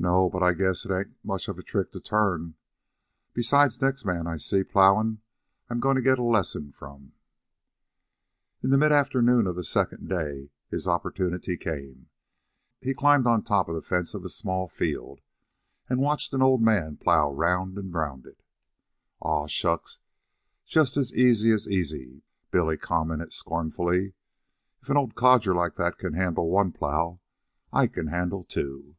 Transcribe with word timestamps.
"No; 0.00 0.30
but 0.30 0.44
I 0.44 0.52
guess 0.52 0.84
it 0.86 0.92
ain't 0.92 1.16
much 1.24 1.48
of 1.48 1.58
a 1.58 1.62
trick 1.64 1.90
to 1.90 1.98
turn. 1.98 2.54
Besides, 3.34 3.82
next 3.82 4.04
man 4.04 4.28
I 4.28 4.36
see 4.36 4.62
plowing 4.62 5.22
I'm 5.68 5.80
goin' 5.80 5.96
to 5.96 6.02
get 6.02 6.20
a 6.20 6.22
lesson 6.22 6.70
from." 6.70 7.14
In 8.62 8.70
the 8.70 8.78
mid 8.78 8.92
afternoon 8.92 9.48
of 9.48 9.56
the 9.56 9.64
second 9.64 10.08
day 10.08 10.50
his 10.70 10.86
opportunity 10.86 11.56
came. 11.56 12.10
He 12.80 12.94
climbed 12.94 13.26
on 13.26 13.42
top 13.42 13.68
of 13.68 13.74
the 13.74 13.82
fence 13.82 14.14
of 14.14 14.22
a 14.24 14.28
small 14.28 14.68
field 14.68 15.20
and 15.90 15.98
watched 15.98 16.32
an 16.32 16.42
old 16.42 16.62
man 16.62 16.96
plow 16.96 17.32
round 17.32 17.76
and 17.76 17.92
round 17.92 18.24
it. 18.24 18.40
"Aw, 19.18 19.48
shucks, 19.48 19.98
just 20.64 20.96
as 20.96 21.12
easy 21.12 21.50
as 21.50 21.66
easy," 21.66 22.22
Billy 22.52 22.76
commented 22.76 23.32
scornfully. 23.32 24.14
"If 24.80 24.90
an 24.90 24.96
old 24.96 25.16
codger 25.16 25.54
like 25.56 25.74
that 25.74 25.98
can 25.98 26.12
handle 26.12 26.48
one 26.48 26.70
plow, 26.70 27.18
I 27.72 27.88
can 27.88 28.06
handle 28.06 28.44
two." 28.44 28.94